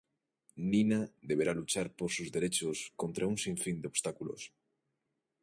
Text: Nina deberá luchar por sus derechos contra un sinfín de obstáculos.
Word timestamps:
Nina 0.71 0.99
deberá 1.29 1.53
luchar 1.61 1.87
por 1.97 2.09
sus 2.15 2.29
derechos 2.35 2.77
contra 3.01 3.27
un 3.31 3.37
sinfín 3.43 3.77
de 3.81 3.89
obstáculos. 3.91 4.41